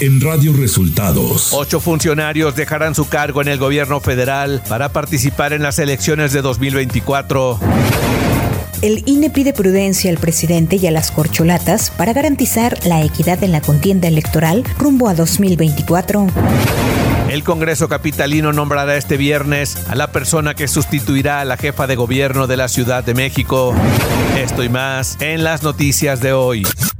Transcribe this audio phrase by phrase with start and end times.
[0.00, 1.50] en Radio Resultados.
[1.52, 6.40] Ocho funcionarios dejarán su cargo en el gobierno federal para participar en las elecciones de
[6.40, 7.60] 2024.
[8.80, 13.52] El INE pide prudencia al presidente y a las corcholatas para garantizar la equidad en
[13.52, 16.28] la contienda electoral rumbo a 2024.
[17.28, 21.96] El Congreso Capitalino nombrará este viernes a la persona que sustituirá a la jefa de
[21.96, 23.74] gobierno de la Ciudad de México.
[24.38, 26.64] Esto y más en las noticias de hoy.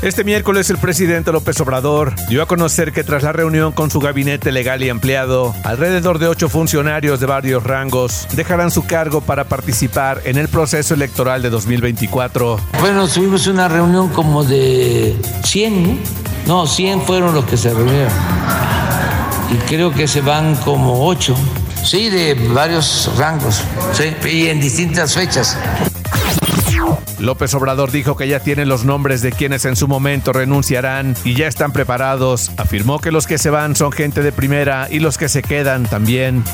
[0.00, 3.98] Este miércoles el presidente López Obrador dio a conocer que tras la reunión con su
[3.98, 9.48] gabinete legal y empleado, alrededor de ocho funcionarios de varios rangos dejarán su cargo para
[9.48, 12.60] participar en el proceso electoral de 2024.
[12.78, 15.98] Bueno, tuvimos una reunión como de 100,
[16.46, 16.68] ¿no?
[16.68, 18.12] 100 fueron los que se reunieron.
[19.50, 21.34] Y creo que se van como ocho.
[21.82, 23.62] Sí, de varios rangos,
[23.92, 25.58] sí, y en distintas fechas.
[27.18, 31.34] López Obrador dijo que ya tiene los nombres de quienes en su momento renunciarán y
[31.34, 32.52] ya están preparados.
[32.56, 35.84] Afirmó que los que se van son gente de primera y los que se quedan
[35.84, 36.44] también.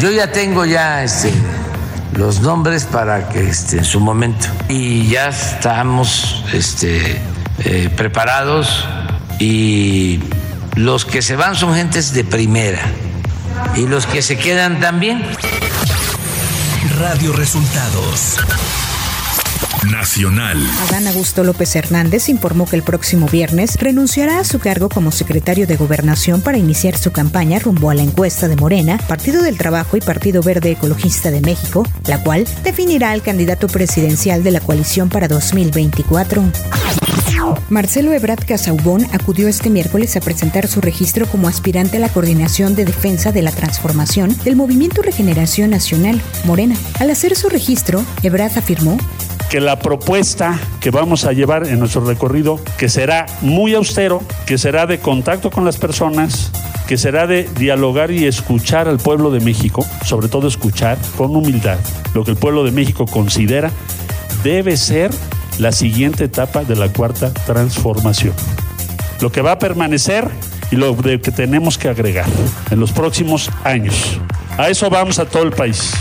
[0.00, 1.32] Yo ya tengo ya este,
[2.14, 7.20] los nombres para que este, en su momento y ya estamos este,
[7.64, 8.86] eh, preparados
[9.38, 10.20] y
[10.76, 12.80] los que se van son gentes de primera
[13.76, 15.22] y los que se quedan también.
[16.98, 18.38] Radio Resultados.
[19.90, 20.58] Nacional.
[20.88, 25.66] Adán Augusto López Hernández informó que el próximo viernes renunciará a su cargo como secretario
[25.66, 29.96] de Gobernación para iniciar su campaña rumbo a la encuesta de Morena, Partido del Trabajo
[29.96, 35.08] y Partido Verde Ecologista de México, la cual definirá al candidato presidencial de la coalición
[35.08, 36.44] para 2024.
[37.68, 42.74] Marcelo Ebrard Casaubón acudió este miércoles a presentar su registro como aspirante a la Coordinación
[42.74, 46.76] de Defensa de la Transformación del Movimiento Regeneración Nacional, Morena.
[47.00, 48.96] Al hacer su registro, Ebrard afirmó
[49.52, 54.56] que la propuesta que vamos a llevar en nuestro recorrido, que será muy austero, que
[54.56, 56.50] será de contacto con las personas,
[56.88, 61.76] que será de dialogar y escuchar al pueblo de México, sobre todo escuchar con humildad
[62.14, 63.70] lo que el pueblo de México considera
[64.42, 65.10] debe ser
[65.58, 68.32] la siguiente etapa de la cuarta transformación.
[69.20, 70.30] Lo que va a permanecer
[70.70, 72.24] y lo que tenemos que agregar
[72.70, 74.18] en los próximos años.
[74.56, 75.92] A eso vamos a todo el país.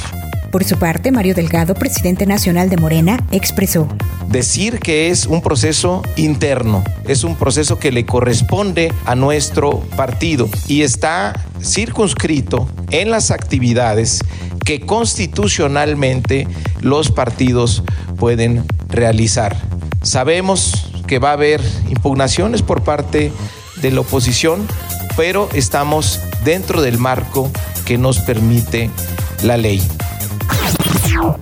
[0.51, 3.87] Por su parte, Mario Delgado, presidente nacional de Morena, expresó.
[4.27, 10.49] Decir que es un proceso interno, es un proceso que le corresponde a nuestro partido
[10.67, 14.19] y está circunscrito en las actividades
[14.65, 16.47] que constitucionalmente
[16.81, 17.83] los partidos
[18.17, 19.55] pueden realizar.
[20.01, 23.31] Sabemos que va a haber impugnaciones por parte
[23.81, 24.67] de la oposición,
[25.15, 27.49] pero estamos dentro del marco
[27.85, 28.89] que nos permite
[29.43, 29.81] la ley.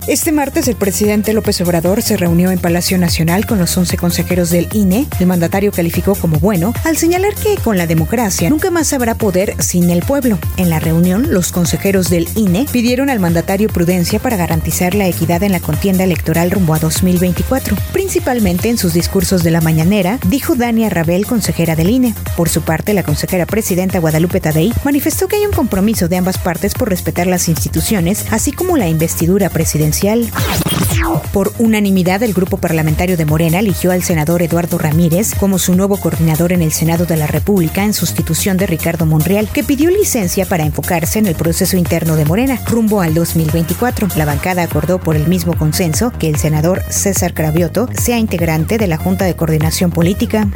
[0.06, 4.50] Este martes el presidente López Obrador se reunió en Palacio Nacional con los 11 consejeros
[4.50, 5.06] del INE.
[5.20, 9.54] El mandatario calificó como bueno al señalar que con la democracia nunca más habrá poder
[9.62, 10.38] sin el pueblo.
[10.56, 15.42] En la reunión, los consejeros del INE pidieron al mandatario prudencia para garantizar la equidad
[15.42, 17.76] en la contienda electoral rumbo a 2024.
[17.92, 22.14] Principalmente en sus discursos de la mañanera, dijo Dania Rabel, consejera del INE.
[22.36, 26.38] Por su parte, la consejera presidenta Guadalupe Tadei manifestó que hay un compromiso de ambas
[26.38, 30.28] partes por respetar las instituciones, así como la investidura presidencial presidencial.
[31.32, 35.96] Por unanimidad, el grupo parlamentario de Morena eligió al senador Eduardo Ramírez como su nuevo
[35.96, 40.44] coordinador en el Senado de la República en sustitución de Ricardo Monreal, que pidió licencia
[40.44, 44.08] para enfocarse en el proceso interno de Morena rumbo al 2024.
[44.16, 48.88] La bancada acordó por el mismo consenso que el senador César Cravioto sea integrante de
[48.88, 50.48] la Junta de Coordinación Política.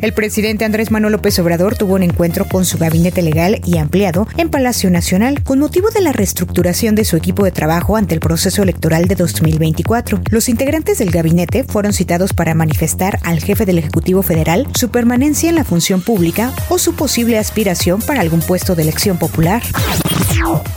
[0.00, 4.26] El presidente Andrés Manuel López Obrador tuvo un encuentro con su gabinete legal y ampliado
[4.36, 8.20] en Palacio Nacional con motivo de la reestructuración de su equipo de trabajo ante el
[8.20, 10.20] proceso electoral de 2024.
[10.30, 15.48] Los integrantes del gabinete fueron citados para manifestar al jefe del Ejecutivo Federal su permanencia
[15.48, 19.62] en la función pública o su posible aspiración para algún puesto de elección popular.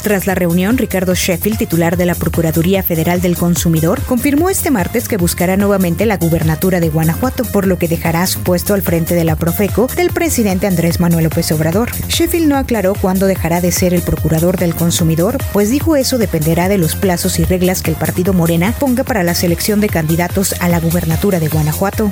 [0.01, 5.07] Tras la reunión, Ricardo Sheffield, titular de la Procuraduría Federal del Consumidor, confirmó este martes
[5.07, 9.15] que buscará nuevamente la gubernatura de Guanajuato, por lo que dejará su puesto al frente
[9.15, 11.91] de la Profeco del presidente Andrés Manuel López Obrador.
[12.09, 16.67] Sheffield no aclaró cuándo dejará de ser el procurador del consumidor, pues dijo eso dependerá
[16.67, 20.55] de los plazos y reglas que el partido Morena ponga para la selección de candidatos
[20.59, 22.11] a la gubernatura de Guanajuato.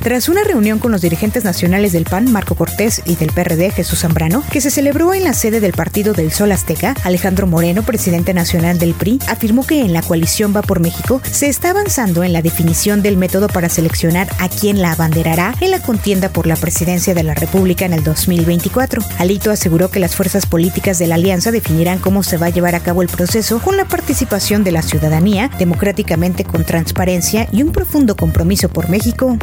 [0.00, 4.00] Tras una reunión con los dirigentes nacionales del PAN, Marco Cortés, y del PRD, Jesús
[4.00, 8.34] Zambrano, que se celebró en la sede del Partido del Sol Azteca, Alejandro Moreno, presidente
[8.34, 12.32] nacional del PRI, afirmó que en la coalición Va por México se está avanzando en
[12.32, 17.14] la definición del método para seleccionar a quien la abanderará la contienda por la presidencia
[17.14, 19.02] de la República en el 2024.
[19.18, 22.74] Alito aseguró que las fuerzas políticas de la alianza definirán cómo se va a llevar
[22.74, 27.72] a cabo el proceso con la participación de la ciudadanía, democráticamente con transparencia y un
[27.72, 29.36] profundo compromiso por México.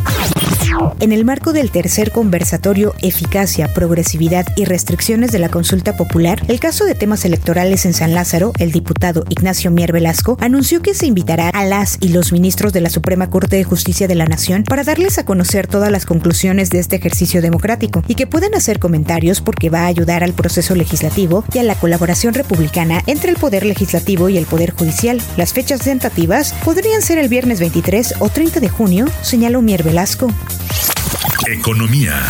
[0.99, 6.59] En el marco del tercer conversatorio Eficacia, Progresividad y Restricciones de la Consulta Popular, el
[6.59, 11.05] caso de temas electorales en San Lázaro, el diputado Ignacio Mier Velasco anunció que se
[11.05, 14.63] invitará a las y los ministros de la Suprema Corte de Justicia de la Nación
[14.63, 18.79] para darles a conocer todas las conclusiones de este ejercicio democrático y que puedan hacer
[18.79, 23.37] comentarios porque va a ayudar al proceso legislativo y a la colaboración republicana entre el
[23.37, 25.21] Poder Legislativo y el Poder Judicial.
[25.37, 30.31] Las fechas tentativas podrían ser el viernes 23 o 30 de junio, señaló Mier Velasco.
[31.47, 32.25] Economía.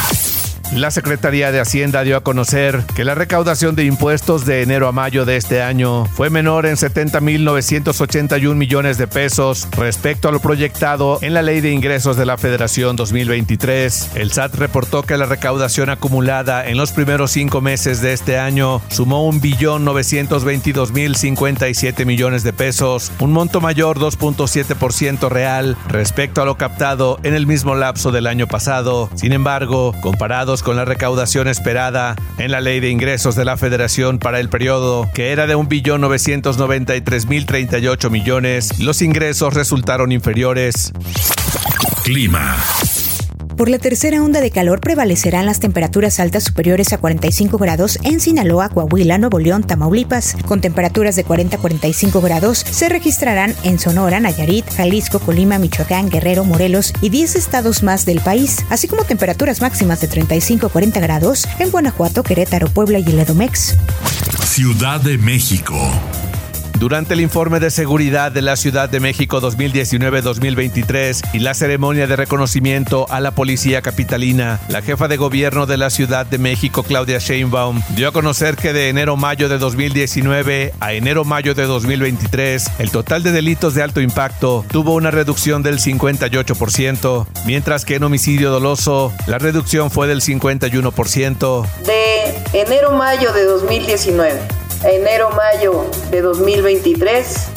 [0.73, 4.91] La Secretaría de Hacienda dio a conocer que la recaudación de impuestos de enero a
[4.91, 11.19] mayo de este año fue menor en 70.981 millones de pesos respecto a lo proyectado
[11.21, 14.11] en la Ley de Ingresos de la Federación 2023.
[14.15, 18.81] El SAT reportó que la recaudación acumulada en los primeros cinco meses de este año
[18.89, 27.35] sumó 1.922.057 millones de pesos, un monto mayor 2.7% real respecto a lo captado en
[27.35, 29.09] el mismo lapso del año pasado.
[29.15, 29.93] Sin embargo,
[30.63, 35.09] con la recaudación esperada en la ley de ingresos de la federación para el periodo,
[35.13, 40.91] que era de 1.993.038 millones, los ingresos resultaron inferiores.
[42.03, 42.57] Clima.
[43.57, 48.19] Por la tercera onda de calor prevalecerán las temperaturas altas superiores a 45 grados en
[48.19, 53.79] Sinaloa, Coahuila, Nuevo León, Tamaulipas, con temperaturas de 40 a 45 grados se registrarán en
[53.79, 59.05] Sonora, Nayarit, Jalisco, Colima, Michoacán, Guerrero, Morelos y 10 estados más del país, así como
[59.05, 63.77] temperaturas máximas de 35 a 40 grados en Guanajuato, Querétaro, Puebla y el Edomex.
[64.43, 65.75] Ciudad de México.
[66.79, 72.17] Durante el informe de seguridad de la Ciudad de México 2019-2023 y la ceremonia de
[72.17, 77.19] reconocimiento a la policía capitalina, la jefa de gobierno de la Ciudad de México, Claudia
[77.19, 83.23] Sheinbaum, dio a conocer que de enero-mayo de 2019 a enero-mayo de 2023, el total
[83.23, 89.13] de delitos de alto impacto tuvo una reducción del 58%, mientras que en homicidio doloso
[89.27, 91.67] la reducción fue del 51%.
[91.85, 94.54] De enero-mayo de 2019
[94.85, 97.47] a enero-mayo de 2023,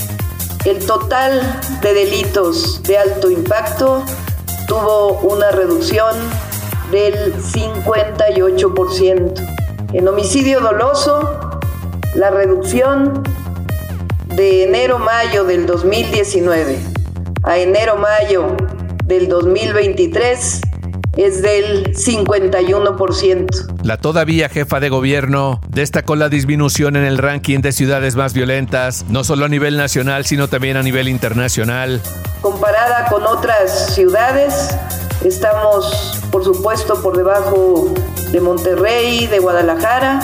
[0.65, 4.03] el total de delitos de alto impacto
[4.67, 6.17] tuvo una reducción
[6.91, 9.35] del 58%.
[9.93, 11.61] En homicidio doloso,
[12.15, 13.23] la reducción
[14.35, 16.79] de enero-mayo del 2019
[17.43, 18.57] a enero-mayo
[19.05, 20.63] del 2023
[21.19, 23.83] es del 51%.
[23.83, 29.05] La todavía jefa de gobierno destacó la disminución en el ranking de ciudades más violentas,
[29.09, 32.01] no solo a nivel nacional, sino también a nivel internacional.
[32.41, 34.71] Comparada con otras ciudades,
[35.25, 37.93] estamos, por supuesto, por debajo
[38.31, 40.21] de Monterrey, de Guadalajara,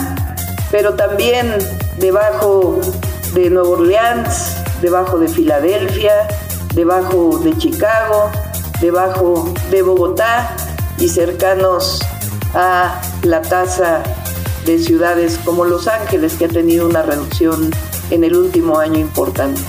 [0.70, 1.56] pero también
[1.98, 2.80] debajo
[3.34, 6.28] de Nueva Orleans, debajo de Filadelfia,
[6.72, 8.30] debajo de Chicago,
[8.80, 10.54] debajo de Bogotá
[10.98, 12.00] y cercanos
[12.54, 14.02] a la tasa
[14.64, 17.70] de ciudades como Los Ángeles, que ha tenido una reducción
[18.10, 19.60] en el último año importante.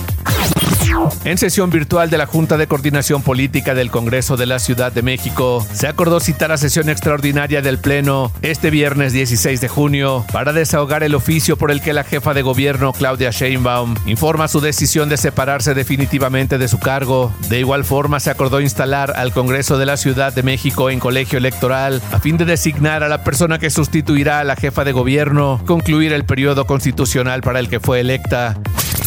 [1.24, 5.02] En sesión virtual de la Junta de Coordinación Política del Congreso de la Ciudad de
[5.02, 10.52] México, se acordó citar a sesión extraordinaria del Pleno este viernes 16 de junio para
[10.52, 15.08] desahogar el oficio por el que la jefa de gobierno, Claudia Sheinbaum, informa su decisión
[15.08, 17.32] de separarse definitivamente de su cargo.
[17.48, 21.38] De igual forma, se acordó instalar al Congreso de la Ciudad de México en colegio
[21.38, 25.60] electoral a fin de designar a la persona que sustituirá a la jefa de gobierno,
[25.66, 28.56] concluir el periodo constitucional para el que fue electa.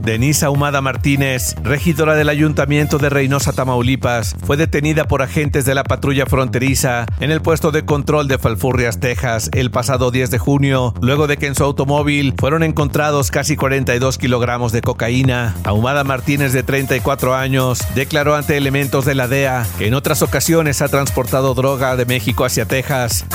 [0.00, 5.84] Denise Ahumada Martínez, regidora del Ayuntamiento de Reynosa, Tamaulipas, fue detenida por agentes de la
[5.84, 10.94] patrulla fronteriza en el puesto de control de Falfurrias, Texas, el pasado 10 de junio,
[11.00, 15.54] luego de que en su automóvil fueron encontrados casi 42 kilogramos de cocaína.
[15.64, 20.82] Ahumada Martínez, de 34 años, declaró ante elementos de la DEA que en otras ocasiones
[20.82, 23.26] ha transportado droga de México hacia Texas.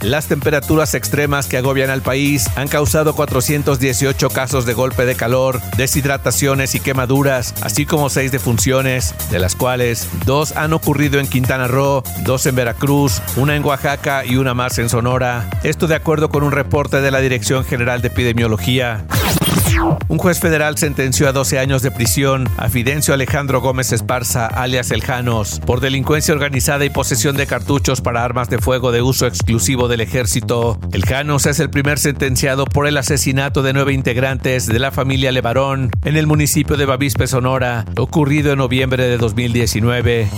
[0.00, 5.55] Las temperaturas extremas que agobian al país han causado 418 casos de golpe de calor,
[5.76, 11.68] deshidrataciones y quemaduras, así como seis defunciones, de las cuales dos han ocurrido en Quintana
[11.68, 15.48] Roo, dos en Veracruz, una en Oaxaca y una más en Sonora.
[15.62, 19.04] Esto de acuerdo con un reporte de la Dirección General de Epidemiología.
[20.08, 24.90] Un juez federal sentenció a 12 años de prisión a Fidencio Alejandro Gómez Esparza, alias
[24.90, 29.26] El Janos, por delincuencia organizada y posesión de cartuchos para armas de fuego de uso
[29.26, 30.78] exclusivo del ejército.
[30.92, 35.32] El Janos es el primer sentenciado por el asesinato de nueve integrantes de la familia
[35.32, 40.28] Levarón en el municipio de Bavispe, Sonora, ocurrido en noviembre de 2019.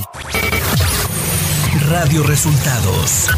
[1.89, 3.29] Radio Resultados.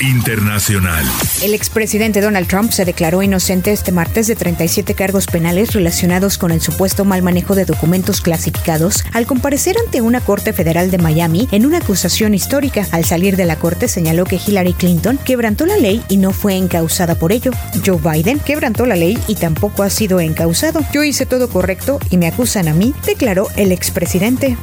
[0.00, 1.04] Internacional.
[1.42, 6.50] El expresidente Donald Trump se declaró inocente este martes de 37 cargos penales relacionados con
[6.50, 11.48] el supuesto mal manejo de documentos clasificados al comparecer ante una corte federal de Miami
[11.50, 12.86] en una acusación histórica.
[12.92, 16.56] Al salir de la corte señaló que Hillary Clinton quebrantó la ley y no fue
[16.56, 17.50] encausada por ello.
[17.84, 20.80] Joe Biden quebrantó la ley y tampoco ha sido encausado.
[20.92, 24.56] Yo hice todo correcto y me acusan a mí, declaró el expresidente.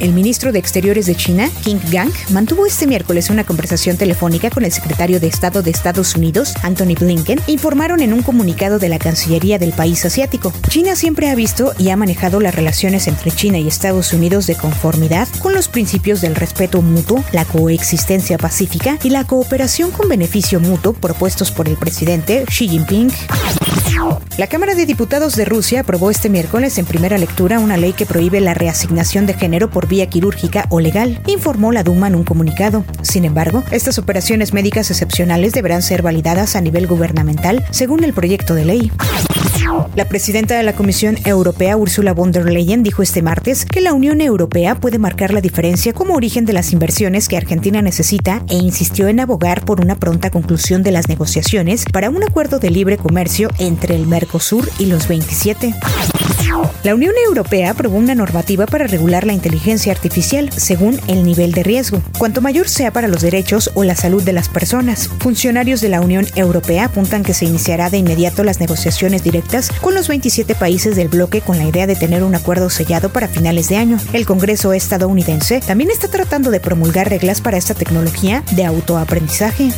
[0.00, 4.64] El ministro de Exteriores de China, King Gang, mantuvo este miércoles una conversación telefónica con
[4.64, 8.98] el secretario de Estado de Estados Unidos, Anthony Blinken, informaron en un comunicado de la
[8.98, 10.52] Cancillería del país asiático.
[10.68, 14.56] China siempre ha visto y ha manejado las relaciones entre China y Estados Unidos de
[14.56, 20.60] conformidad con los principios del respeto mutuo, la coexistencia pacífica y la cooperación con beneficio
[20.60, 23.10] mutuo propuestos por el presidente Xi Jinping.
[24.38, 28.06] La Cámara de Diputados de Rusia aprobó este miércoles en primera lectura una ley que
[28.06, 32.24] prohíbe la reasignación de género por vía quirúrgica o legal, informó la Duma en un
[32.24, 32.84] comunicado.
[33.02, 38.54] Sin embargo, estas operaciones médicas excepcionales deberán ser validadas a nivel gubernamental según el proyecto
[38.54, 38.92] de ley.
[39.94, 43.92] La presidenta de la Comisión Europea, Ursula von der Leyen, dijo este martes que la
[43.92, 48.56] Unión Europea puede marcar la diferencia como origen de las inversiones que Argentina necesita e
[48.56, 52.96] insistió en abogar por una pronta conclusión de las negociaciones para un acuerdo de libre
[52.96, 55.74] comercio entre el Mercosur y los 27.
[56.82, 61.62] La Unión Europea aprobó una normativa para regular la inteligencia artificial según el nivel de
[61.62, 65.08] riesgo, cuanto mayor sea para los derechos o la salud de las personas.
[65.20, 69.94] Funcionarios de la Unión Europea apuntan que se iniciará de inmediato las negociaciones directas con
[69.94, 73.68] los 27 países del bloque con la idea de tener un acuerdo sellado para finales
[73.68, 73.98] de año.
[74.12, 79.70] El Congreso estadounidense también está tratando de promulgar reglas para esta tecnología de autoaprendizaje.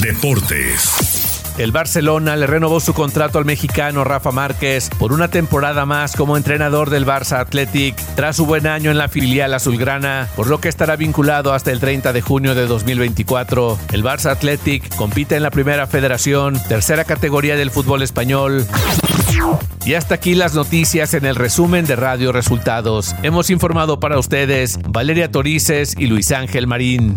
[0.00, 1.31] Deportes.
[1.58, 6.36] El Barcelona le renovó su contrato al mexicano Rafa Márquez por una temporada más como
[6.36, 10.68] entrenador del Barça Athletic tras su buen año en la filial azulgrana, por lo que
[10.68, 13.78] estará vinculado hasta el 30 de junio de 2024.
[13.92, 18.66] El Barça Athletic compite en la primera federación, tercera categoría del fútbol español.
[19.84, 23.14] Y hasta aquí las noticias en el resumen de Radio Resultados.
[23.22, 27.16] Hemos informado para ustedes Valeria Torices y Luis Ángel Marín.